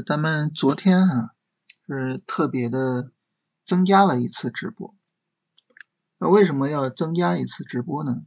[0.00, 1.32] 咱们昨天啊
[1.86, 3.10] 是特别的
[3.66, 4.94] 增加了一次直播。
[6.18, 8.22] 那为什么要增加一次直播呢？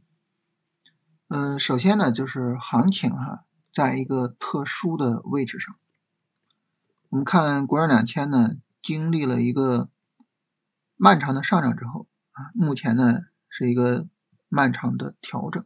[1.28, 5.74] 嗯，首先呢就是行情哈，在一个特殊的位置上。
[7.08, 8.50] 我们看国证两千呢，
[8.82, 9.88] 经历了一个
[10.96, 14.06] 漫长的上涨之后啊，目前呢是一个
[14.48, 15.64] 漫长的调整。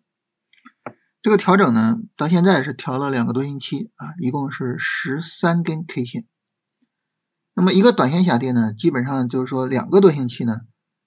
[1.22, 6.26] 这个调整呢，到现在是调了两个多星期啊，一共是十三根 K 线。
[7.52, 10.62] 那么一个短线下跌呢，基本上就是说两个多星期呢，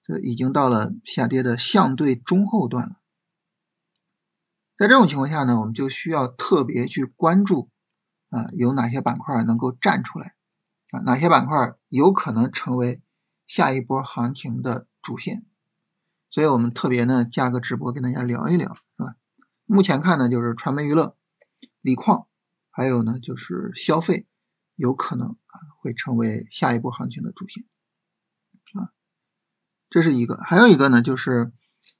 [0.06, 3.00] 就已经到了下跌的相对中后段了。
[4.78, 7.70] 在这种情况下呢，我们就需要特别去关注
[8.30, 10.36] 啊，有哪些板块能够站出来
[10.92, 13.02] 啊，哪些板块有可能成为
[13.48, 15.44] 下一波行情的主线。
[16.30, 18.76] 所以我们特别呢加个直播跟大家聊一聊。
[19.66, 21.16] 目前看呢，就是传媒娱乐、
[21.80, 22.26] 锂矿，
[22.70, 24.26] 还有呢就是消费，
[24.76, 27.64] 有可能啊会成为下一波行情的主线
[28.74, 28.92] 啊，
[29.88, 30.36] 这是一个。
[30.44, 31.50] 还有一个呢，就是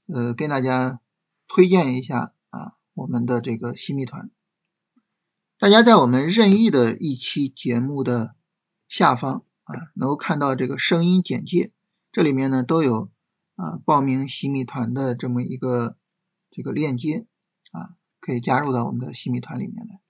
[0.07, 1.01] 呃跟大家
[1.49, 4.31] 推荐一下啊我们的这个新密团，
[5.59, 8.35] 大家在我们任意的一期节目的
[8.89, 11.73] 下方啊，能够看到这个声音简介，
[12.13, 13.11] 这里面呢都有
[13.55, 15.97] 啊报名新密团的这么一个
[16.51, 17.27] 这个链接。
[18.25, 20.01] 可以加入到我们的新米团里面来。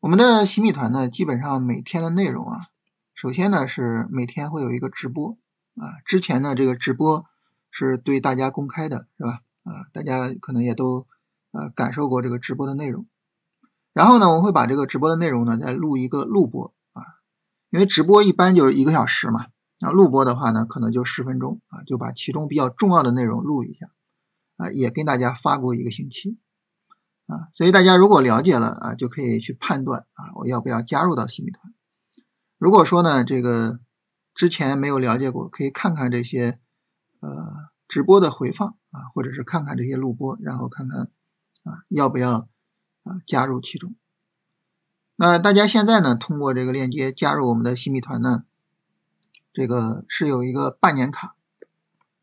[0.00, 2.68] 我们的新米团呢，基本上每天的内容啊，
[3.14, 5.36] 首先呢是每天会有一个直播
[5.76, 6.00] 啊。
[6.06, 7.26] 之前呢这个直播
[7.70, 9.42] 是对大家公开的，是吧？
[9.64, 11.06] 啊，大家可能也都
[11.50, 13.04] 呃感受过这个直播的内容。
[13.92, 17.04] 然后呢，我会把这个直播的内容呢再录一个录播啊，
[17.68, 23.90] 因为直播一般就是一个小时嘛，那录播的话呢可能就十分钟啊，就把其中比较重要的内容录一下。
[24.56, 26.38] 啊，也跟大家发过一个星期，
[27.32, 31.72] 啊，所以大家如果了解了啊，就可以去判断啊，我要不要加入到新米团。
[32.58, 33.80] 如果说呢，这个
[34.34, 36.58] 之前没有了解过，可以看看这些
[37.20, 41.08] 呃直播的回放啊，或者是看看这些录播，然后看看
[41.62, 42.48] 啊要不要
[43.04, 43.94] 啊加入其中。
[45.16, 48.44] 那大家现在呢，通过这个链接加入我们的新米团呢，
[49.52, 51.34] 这个是有一个半年卡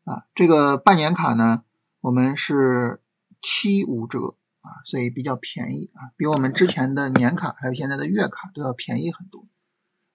[0.04, 1.64] 啊，这个半年卡呢。
[2.02, 3.02] 我们是
[3.42, 9.46] 七五折啊，所以比较便宜啊，比我们之前的年卡还有现在的月卡都要便宜很多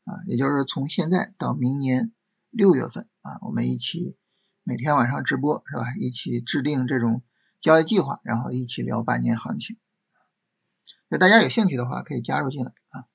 [0.04, 0.22] 啊。
[0.28, 2.12] 也就是从现在到明年
[2.52, 4.16] 六月份啊，我们一起
[4.64, 5.86] 每天晚上直播是吧？
[6.00, 7.22] 一起制定这种
[7.62, 9.78] 交易计划，然后一起聊半年行情。
[11.10, 13.06] 就大家有兴趣的话，可以加入进来啊。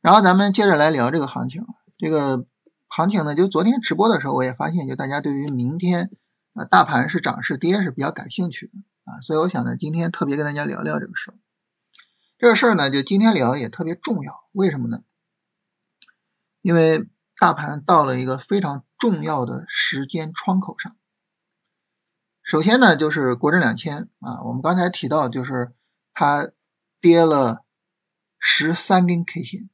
[0.00, 1.66] 然后咱们接着来聊这个行情，
[1.98, 2.46] 这个
[2.88, 6.10] 行情呢，就昨天直播的时候，我也发现，就大家对于明天。
[6.56, 8.72] 啊，大盘是涨是跌是比较感兴趣的
[9.04, 11.34] 啊，所以我想呢，今天特别跟大家聊聊这个事儿。
[12.38, 15.02] 这个事儿呢，就今天聊也特别重要，为什么呢？
[16.62, 20.96] 因为大盘到了一个非常重要的时间窗口上。
[22.42, 25.72] 首先呢，就是国证两千啊，我们刚才提到，就是
[26.12, 26.50] 它
[27.00, 27.64] 跌了
[28.38, 29.68] 十三根 K 线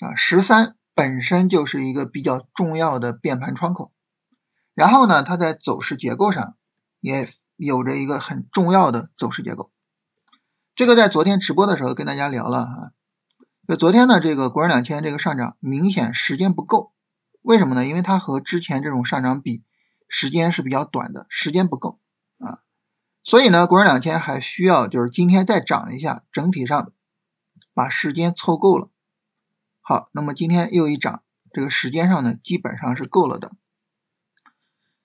[0.00, 3.92] 啊，十三本身就是一个比较重要的变盘窗口。
[4.74, 6.56] 然后呢，它在走势结构上
[7.00, 9.70] 也有着一个很重要的走势结构。
[10.74, 12.92] 这个在昨天直播的时候跟大家聊了啊。
[13.66, 16.92] 就昨天呢，这个国证两千这个上涨明显时间不够，
[17.42, 17.84] 为什么呢？
[17.84, 19.64] 因为它和之前这种上涨比，
[20.08, 21.98] 时间是比较短的，时间不够
[22.38, 22.60] 啊。
[23.24, 26.92] 所以呢，国证两千还需要就是今天再涨一下，整体上
[27.74, 28.88] 把时间凑够了。
[29.80, 33.50] 好，那么今天又一涨，这个时间上呢，基本上是够了的。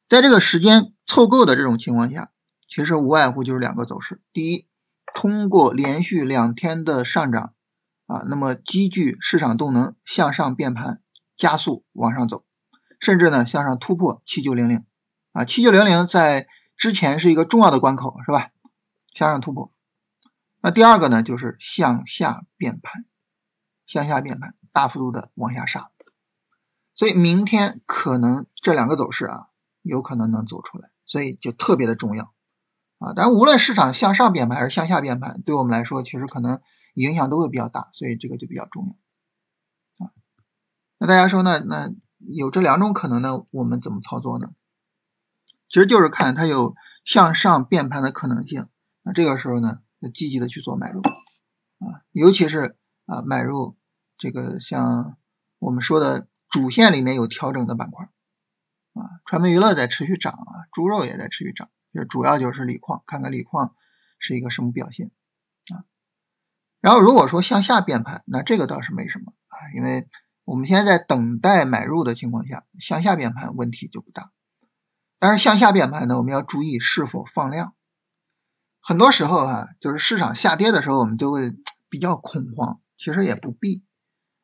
[0.07, 2.31] 在这个时间凑够的这种情况下，
[2.71, 4.21] 其实无外乎就是两个走势。
[4.31, 4.65] 第一，
[5.13, 7.53] 通过连续两天的上涨，
[8.05, 11.01] 啊，那么积聚市场动能向上变盘，
[11.35, 12.45] 加速往上走，
[12.97, 14.85] 甚至呢向上突破七九零零，
[15.33, 16.47] 啊，七九零零在
[16.77, 18.51] 之前是一个重要的关口，是吧？
[19.13, 19.73] 向上突破。
[20.61, 23.03] 那第二个呢就是向下变盘，
[23.85, 25.91] 向下变盘，大幅度的往下杀。
[26.95, 29.47] 所以明天可能这两个走势啊。
[29.83, 32.31] 有可能能走出来，所以就特别的重要
[33.01, 33.13] 啊！
[33.15, 36.61] 但无论市场向上变盘还是向下变盘，对我们来说其实可能
[36.93, 40.11] 影响都会比较大，所以这个就比较重要啊。
[40.99, 41.59] 那大家说呢？
[41.61, 44.51] 那有这两种可能呢，我们怎么操作呢？
[45.67, 48.67] 其实就是看它有向上变盘的可能性，
[49.01, 52.77] 那这个时候呢，就积极的去做买入啊，尤其是
[53.07, 53.75] 啊买入
[54.17, 55.17] 这个像
[55.57, 58.05] 我们说的主线里面有调整的板块。
[58.93, 63.75] 啊，传媒娱乐在持续涨啊，猪肉也在持续涨，就主要就是锂矿，看看锂矿
[64.19, 65.11] 是一个什么表现
[65.73, 65.85] 啊。
[66.79, 70.07] 然后如果说向下变盘，那这个倒是没什么啊，因为
[70.43, 74.31] 我们现在在等待买入的情况下，向下变盘问题就不大。
[75.19, 77.75] 但是向下变盘呢，我们要注意是否放量。
[78.79, 81.53] 很多时候啊，就是市场下跌的时候，我们就会
[81.87, 83.83] 比较恐慌，其实也不必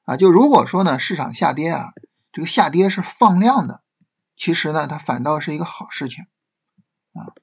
[0.03, 0.15] 啊。
[0.15, 1.93] 就如果说呢，市场下跌啊，
[2.31, 3.81] 这个下跌是放量的，
[4.35, 6.27] 其实呢，它反倒是一个好事情
[7.17, 7.33] 啊。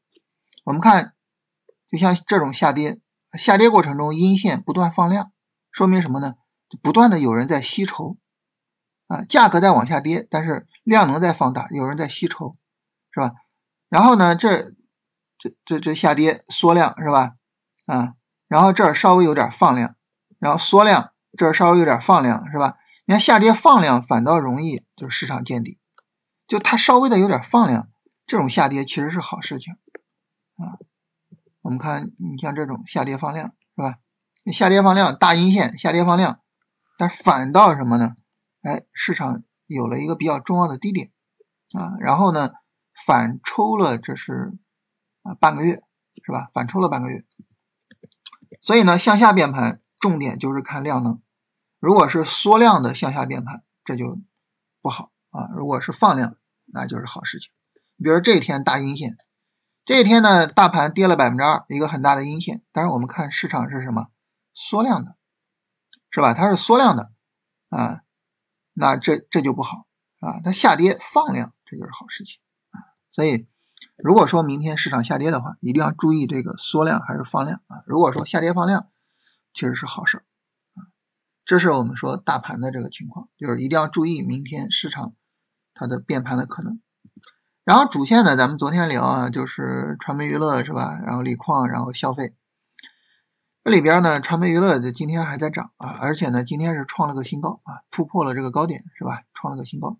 [0.65, 1.15] 我们看，
[1.89, 3.01] 就像这种下跌，
[3.33, 5.33] 下跌过程中阴线不断放量，
[5.71, 6.35] 说明什么呢？
[6.83, 8.17] 不断的有人在吸筹
[9.09, 12.57] 啊，价格在往下跌，但是量能在放大，有人在吸筹，
[13.13, 13.33] 是吧？
[13.89, 14.75] 然后呢，这。
[15.37, 17.35] 这这这下跌缩量是吧？
[17.87, 18.15] 啊，
[18.49, 19.95] 然后这儿稍微有点放量，
[20.39, 22.77] 然后缩量，这儿稍微有点放量是吧？
[23.05, 25.79] 你看下跌放量反倒容易就是市场见底，
[26.47, 27.91] 就它稍微的有点放量，
[28.27, 29.75] 这种下跌其实是好事情
[30.57, 30.79] 啊。
[31.63, 33.99] 我们看你像这种下跌放量是吧？
[34.53, 36.41] 下跌放量大阴线下跌放量，
[36.99, 38.17] 但反倒什么呢？
[38.63, 41.13] 哎，市场有了一个比较重要的低点
[41.73, 42.51] 啊，然后呢
[43.07, 44.59] 反抽了，这是。
[45.27, 45.83] 啊，半个月
[46.23, 46.51] 是吧？
[46.53, 47.25] 反抽了半个月，
[48.61, 51.23] 所以呢，向下变盘重点就是看量能。
[51.79, 54.21] 如果是缩量的向下变盘，这就
[54.83, 55.49] 不好啊。
[55.57, 56.37] 如果是放量，
[56.67, 57.51] 那就是好事情。
[57.97, 59.17] 比如这一天大阴线，
[59.85, 62.63] 这一天呢，大盘跌了百分之二，一个很大的阴线。
[62.73, 64.09] 但是我们看市场是什么？
[64.53, 65.17] 缩量的，
[66.11, 66.35] 是吧？
[66.35, 67.13] 它是缩量的
[67.69, 68.03] 啊，
[68.73, 69.87] 那这这就不好
[70.21, 70.41] 啊。
[70.43, 72.81] 它下跌放量，这就是好事情啊。
[73.11, 73.47] 所以。
[73.97, 77.85] 如果说明天市场下跌的话，一定要注意这个缩量还是放量啊。
[77.87, 78.89] 如果说下跌放量，
[79.53, 80.25] 其实是好事儿
[80.75, 80.91] 啊。
[81.45, 85.15] 这是我们说大盘的这个情况，就是一定要注意明天市场
[85.75, 86.81] 它的变盘的可能。
[87.65, 90.99] 然后主线呢，咱们昨天聊啊，就是传媒娱乐是吧？
[91.03, 92.35] 然后锂矿，然后消费。
[93.65, 99.23] 这里边呢，传媒娱乐的今天还在涨啊，而且呢，今天是创了个新高啊，突破了这个高点是吧？
[99.33, 99.97] 创了个新高。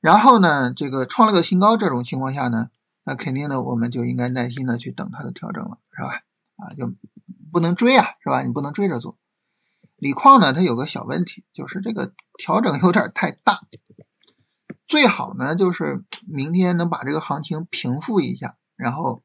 [0.00, 2.70] 然后呢，这个创了个新高，这种情况下呢？
[3.04, 6.22] 那肯定呢，我们就应该耐心的去等它的调整了，是吧？
[6.56, 6.94] 啊，就
[7.52, 8.40] 不能追啊，是吧？
[8.40, 9.18] 你不能追着做。
[9.96, 13.60] 锂矿呢，它有个小问题，就是这个调整有点太大。
[14.90, 19.22] 最好呢，就是明天能把这个行情平复一下，然后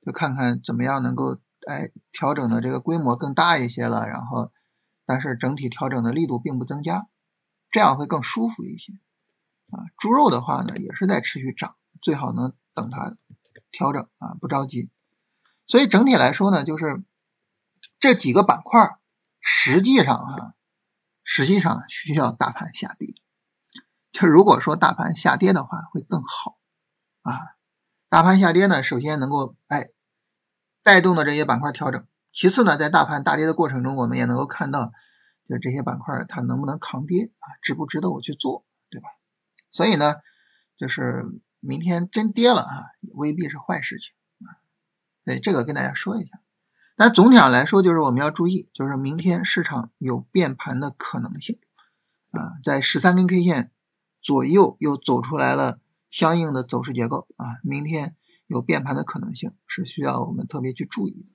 [0.00, 1.38] 就看看怎么样能够
[1.68, 4.50] 哎调整的这个规模更大一些了，然后
[5.04, 7.06] 但是整体调整的力度并不增加，
[7.70, 8.94] 这样会更舒服一些。
[9.70, 12.52] 啊，猪肉的话呢，也是在持续涨，最好能。
[12.74, 13.14] 等它
[13.70, 14.88] 调整啊，不着急。
[15.66, 17.04] 所以整体来说呢，就是
[18.00, 18.96] 这几个板块
[19.42, 20.54] 实际上啊，
[21.22, 23.14] 实际上需要大盘下跌。
[24.12, 26.58] 就如果说大盘下跌的话，会更好
[27.22, 27.40] 啊。
[28.08, 29.88] 大盘下跌呢，首先能够哎
[30.82, 32.06] 带动的这些板块调整。
[32.32, 34.92] 其次呢，在大盘大跌的过程中，我们也能够看到，
[35.48, 39.08] 就这些板块它能不能抗跌啊，值不值得我去做，对吧？
[39.70, 40.14] 所以呢，
[40.76, 41.40] 就是。
[41.64, 44.12] 明天真跌了啊，未必是坏事情
[44.44, 44.58] 啊。
[45.24, 46.40] 对，这个跟大家说一下。
[46.96, 51.60] 但总体上来说，就是我们要注意，就是明天市场有变盘的可能性
[52.32, 52.58] 啊。
[52.64, 53.70] 在十三根 K 线
[54.22, 55.80] 左右又走出来了
[56.10, 61.26] 相应的走势结构啊，明天有变盘的可能性是需要我们特别去注意的。